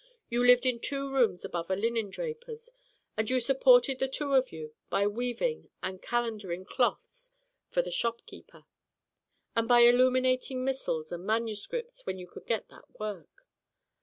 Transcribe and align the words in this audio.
You 0.29 0.43
lived 0.43 0.65
in 0.65 0.79
two 0.79 1.13
rooms 1.13 1.45
above 1.45 1.69
a 1.69 1.75
linen 1.75 2.09
draper's 2.09 2.71
and 3.15 3.29
you 3.29 3.39
supported 3.39 3.99
the 3.99 4.07
two 4.07 4.33
of 4.33 4.51
you 4.51 4.73
by 4.89 5.05
weaving 5.05 5.69
and 5.83 6.01
calendering 6.01 6.65
cloths 6.65 7.29
for 7.69 7.83
the 7.83 7.91
shop 7.91 8.25
keeper, 8.25 8.65
and 9.55 9.67
by 9.67 9.81
illuminating 9.81 10.65
missals 10.65 11.11
and 11.11 11.23
manuscripts 11.23 12.03
when 12.07 12.17
you 12.17 12.25
could 12.25 12.47
get 12.47 12.67
that 12.69 12.99
work. 12.99 13.45